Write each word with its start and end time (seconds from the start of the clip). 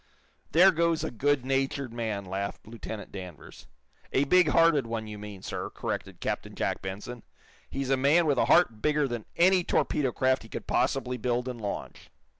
"There 0.51 0.71
goes 0.71 1.03
a 1.03 1.11
good 1.11 1.45
natured 1.45 1.93
man," 1.93 2.25
laughed 2.25 2.65
Lieutenant 2.65 3.11
Danvers. 3.11 3.67
"A 4.11 4.23
big 4.23 4.47
hearted 4.47 4.87
one, 4.87 5.05
you 5.05 5.19
mean, 5.19 5.43
sir," 5.43 5.69
corrected 5.69 6.19
Captain 6.19 6.55
Jack 6.55 6.81
Benson. 6.81 7.21
"He's 7.69 7.91
a 7.91 7.97
man 7.97 8.25
with 8.25 8.39
a 8.39 8.45
heart 8.45 8.81
bigger 8.81 9.07
than 9.07 9.25
any 9.35 9.63
torpedo 9.63 10.11
craft 10.11 10.41
he 10.41 10.49
could 10.49 10.65
possibly 10.65 11.17
build 11.17 11.47
and 11.47 11.61
launch." 11.61 12.09